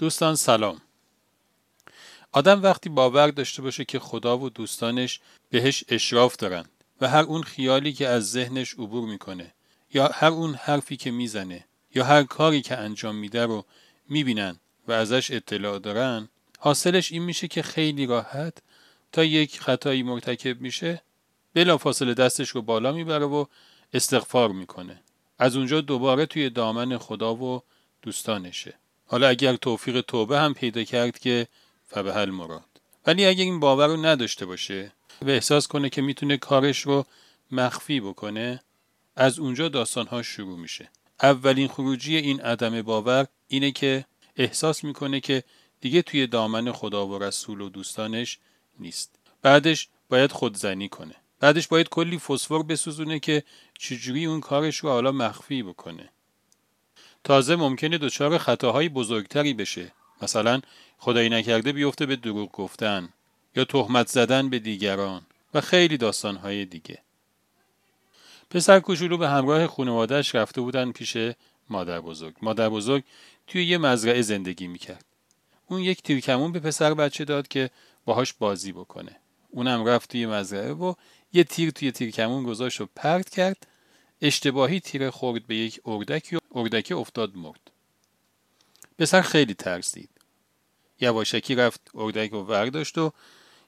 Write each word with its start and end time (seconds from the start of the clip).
دوستان 0.00 0.34
سلام. 0.34 0.80
آدم 2.32 2.62
وقتی 2.62 2.88
باور 2.88 3.28
داشته 3.28 3.62
باشه 3.62 3.84
که 3.84 3.98
خدا 3.98 4.38
و 4.38 4.50
دوستانش 4.50 5.20
بهش 5.50 5.84
اشراف 5.88 6.36
دارن 6.36 6.64
و 7.00 7.08
هر 7.08 7.22
اون 7.22 7.42
خیالی 7.42 7.92
که 7.92 8.08
از 8.08 8.30
ذهنش 8.30 8.74
عبور 8.74 9.08
می‌کنه 9.08 9.54
یا 9.94 10.10
هر 10.14 10.28
اون 10.28 10.54
حرفی 10.54 10.96
که 10.96 11.10
می‌زنه 11.10 11.64
یا 11.94 12.04
هر 12.04 12.22
کاری 12.22 12.62
که 12.62 12.76
انجام 12.76 13.16
میده 13.16 13.46
رو 13.46 13.64
می‌بینن 14.08 14.56
و 14.88 14.92
ازش 14.92 15.30
اطلاع 15.30 15.78
دارن 15.78 16.28
حاصلش 16.58 17.12
این 17.12 17.22
میشه 17.22 17.48
که 17.48 17.62
خیلی 17.62 18.06
راحت 18.06 18.58
تا 19.12 19.24
یک 19.24 19.60
خطایی 19.60 20.02
مرتکب 20.02 20.60
میشه 20.60 21.02
بلافاصله 21.54 22.14
دستش 22.14 22.48
رو 22.48 22.62
بالا 22.62 22.92
می‌بره 22.92 23.26
و 23.26 23.44
استغفار 23.92 24.48
می‌کنه. 24.48 25.02
از 25.38 25.56
اونجا 25.56 25.80
دوباره 25.80 26.26
توی 26.26 26.50
دامن 26.50 26.98
خدا 26.98 27.34
و 27.34 27.62
دوستانشه. 28.02 28.74
حالا 29.10 29.28
اگر 29.28 29.56
توفیق 29.56 30.00
توبه 30.00 30.38
هم 30.38 30.54
پیدا 30.54 30.84
کرد 30.84 31.18
که 31.18 31.46
فبهل 31.86 32.30
مراد. 32.30 32.80
ولی 33.06 33.26
اگر 33.26 33.44
این 33.44 33.60
باور 33.60 33.86
رو 33.86 34.06
نداشته 34.06 34.46
باشه 34.46 34.92
و 35.22 35.30
احساس 35.30 35.68
کنه 35.68 35.90
که 35.90 36.02
می‌تونه 36.02 36.36
کارش 36.36 36.80
رو 36.80 37.06
مخفی 37.50 38.00
بکنه 38.00 38.62
از 39.16 39.38
اونجا 39.38 39.68
داستانها 39.68 40.22
شروع 40.22 40.58
میشه. 40.58 40.90
اولین 41.22 41.68
خروجی 41.68 42.16
این 42.16 42.40
عدم 42.40 42.82
باور 42.82 43.26
اینه 43.48 43.70
که 43.70 44.04
احساس 44.36 44.84
می‌کنه 44.84 45.20
که 45.20 45.42
دیگه 45.80 46.02
توی 46.02 46.26
دامن 46.26 46.72
خدا 46.72 47.06
و 47.06 47.18
رسول 47.18 47.60
و 47.60 47.68
دوستانش 47.68 48.38
نیست. 48.78 49.18
بعدش 49.42 49.88
باید 50.08 50.32
خودزنی 50.32 50.88
کنه. 50.88 51.14
بعدش 51.40 51.68
باید 51.68 51.88
کلی 51.88 52.18
فسفر 52.18 52.62
بسوزونه 52.62 53.18
که 53.18 53.42
چجوری 53.78 54.26
اون 54.26 54.40
کارش 54.40 54.76
رو 54.76 54.88
حالا 54.90 55.12
مخفی 55.12 55.62
بکنه. 55.62 56.08
تازه 57.24 57.56
ممکنه 57.56 57.98
دچار 57.98 58.38
خطاهای 58.38 58.88
بزرگتری 58.88 59.54
بشه. 59.54 59.92
مثلا 60.22 60.60
خدایی 60.98 61.28
نکرده 61.28 61.72
بیفته 61.72 62.06
به 62.06 62.16
دروغ 62.16 62.52
گفتن 62.52 63.08
یا 63.56 63.64
تهمت 63.64 64.08
زدن 64.08 64.50
به 64.50 64.58
دیگران 64.58 65.22
و 65.54 65.60
خیلی 65.60 65.96
داستانهای 65.96 66.64
دیگه. 66.64 66.98
پسر 68.50 68.80
کوچولو 68.80 69.16
به 69.16 69.28
همراه 69.28 69.66
خانوادهش 69.66 70.34
رفته 70.34 70.60
بودن 70.60 70.92
پیش 70.92 71.16
مادر 71.70 72.00
بزرگ 72.00 72.34
مادر 72.42 72.68
بزرگ 72.68 73.04
توی 73.46 73.64
یه 73.64 73.78
مزرعه 73.78 74.22
زندگی 74.22 74.66
می‌کرد. 74.66 75.04
اون 75.66 75.80
یک 75.80 76.02
تیرکمون 76.02 76.52
به 76.52 76.60
پسر 76.60 76.94
بچه 76.94 77.24
داد 77.24 77.48
که 77.48 77.70
باهاش 78.04 78.32
بازی 78.32 78.72
بکنه. 78.72 79.16
اونم 79.50 79.84
رفت 79.84 80.10
توی 80.10 80.26
مزرعه 80.26 80.72
و 80.72 80.94
یه 81.32 81.44
تیر 81.44 81.70
توی 81.70 81.92
تیرکمون 81.92 82.44
گذاشت 82.44 82.80
و 82.80 82.88
پرت 82.96 83.30
کرد. 83.30 83.66
اشتباهی 84.22 84.80
تیر 84.80 85.10
خورد 85.10 85.46
به 85.46 85.56
یک 85.56 85.80
اردک 85.84 86.39
و 86.50 86.58
اردک 86.58 86.92
افتاد 86.96 87.36
مرد. 87.36 87.70
پسر 88.98 89.22
خیلی 89.22 89.54
ترسید. 89.54 90.10
یواشکی 91.00 91.54
رفت 91.54 91.90
اردک 91.94 92.30
رو 92.30 92.44
ورداشت 92.44 92.98
و 92.98 93.12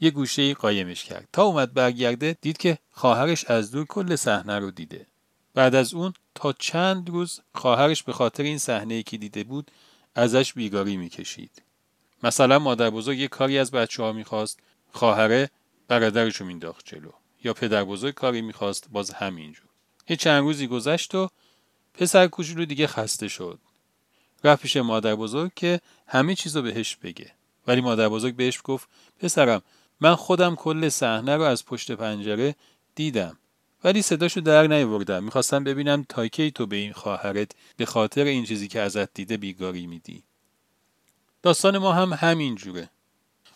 یه 0.00 0.10
گوشه 0.10 0.54
قایمش 0.54 1.04
کرد. 1.04 1.28
تا 1.32 1.44
اومد 1.44 1.74
برگرده 1.74 2.36
دید 2.40 2.56
که 2.56 2.78
خواهرش 2.90 3.44
از 3.44 3.70
دور 3.70 3.86
کل 3.86 4.16
صحنه 4.16 4.58
رو 4.58 4.70
دیده. 4.70 5.06
بعد 5.54 5.74
از 5.74 5.94
اون 5.94 6.14
تا 6.34 6.52
چند 6.52 7.10
روز 7.10 7.40
خواهرش 7.54 8.02
به 8.02 8.12
خاطر 8.12 8.42
این 8.42 8.58
صحنه 8.58 9.02
که 9.02 9.16
دیده 9.16 9.44
بود 9.44 9.70
ازش 10.14 10.52
بیگاری 10.52 10.96
می‌کشید. 10.96 11.62
مثلا 12.22 12.58
مادر 12.58 12.90
بزرگ 12.90 13.18
یه 13.18 13.28
کاری 13.28 13.58
از 13.58 13.70
بچه 13.70 14.02
ها 14.02 14.12
می‌خواست 14.12 14.60
خواهره 14.92 15.50
برادرش 15.88 16.36
رو 16.36 16.46
مینداخت 16.46 16.86
جلو. 16.86 17.10
یا 17.44 17.54
پدر 17.54 17.84
بزرگ 17.84 18.14
کاری 18.14 18.42
می‌خواست 18.42 18.88
باز 18.90 19.10
همینجور. 19.10 19.66
یه 20.08 20.16
چند 20.16 20.42
روزی 20.42 20.66
گذشت 20.66 21.14
و 21.14 21.28
پسر 21.96 22.26
کوچولو 22.26 22.64
دیگه 22.64 22.86
خسته 22.86 23.28
شد. 23.28 23.58
رفت 24.44 24.62
پیش 24.62 24.76
مادر 24.76 25.14
بزرگ 25.14 25.54
که 25.56 25.80
همه 26.06 26.34
چیز 26.34 26.56
رو 26.56 26.62
بهش 26.62 26.96
بگه. 26.96 27.30
ولی 27.66 27.80
مادر 27.80 28.08
بزرگ 28.08 28.36
بهش 28.36 28.60
گفت 28.64 28.88
پسرم 29.20 29.62
من 30.00 30.14
خودم 30.14 30.54
کل 30.54 30.88
صحنه 30.88 31.36
رو 31.36 31.42
از 31.42 31.64
پشت 31.66 31.92
پنجره 31.92 32.54
دیدم. 32.94 33.38
ولی 33.84 34.02
صداشو 34.02 34.40
در 34.40 34.66
نیاوردم. 34.66 35.24
می‌خواستم 35.24 35.64
ببینم 35.64 36.06
تا 36.08 36.28
کی 36.28 36.50
تو 36.50 36.66
به 36.66 36.76
این 36.76 36.92
خواهرت 36.92 37.50
به 37.76 37.86
خاطر 37.86 38.24
این 38.24 38.44
چیزی 38.44 38.68
که 38.68 38.80
ازت 38.80 39.14
دیده 39.14 39.36
بیگاری 39.36 39.86
میدی. 39.86 40.22
داستان 41.42 41.78
ما 41.78 41.92
هم 41.92 42.12
همین 42.12 42.54
جوره. 42.54 42.90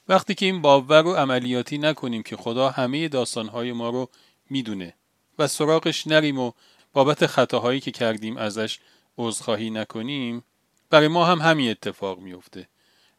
وقتی 0.09 0.35
که 0.35 0.47
این 0.47 0.63
باور 0.63 1.03
رو 1.03 1.15
عملیاتی 1.15 1.79
نکنیم 1.79 2.23
که 2.23 2.37
خدا 2.37 2.71
همه 2.71 3.09
داستانهای 3.09 3.73
ما 3.73 3.91
رو 3.91 4.09
می‌دونه 4.51 4.95
و 5.39 5.47
سراغش 5.47 6.07
نریم 6.07 6.39
و 6.39 6.53
بابت 6.93 7.27
خطاهایی 7.27 7.81
که 7.81 7.91
کردیم 7.91 8.37
ازش 8.37 8.79
عذرخواهی 9.19 9.71
نکنیم 9.71 10.45
برای 10.91 11.09
ما 11.09 11.25
هم 11.25 11.39
همین 11.39 11.71
اتفاق 11.71 12.19
میفته 12.19 12.69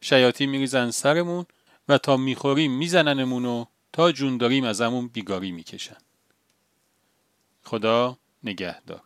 شیاطین 0.00 0.50
میریزن 0.50 0.90
سرمون 0.90 1.46
و 1.88 1.98
تا 1.98 2.16
می‌خوریم 2.16 2.72
میزننمون 2.72 3.44
و 3.44 3.64
تا 3.92 4.12
جون 4.12 4.36
داریم 4.36 4.64
ازمون 4.64 5.08
بیگاری 5.08 5.52
می‌کشن. 5.52 5.96
خدا 7.62 8.18
نگهدار. 8.44 9.02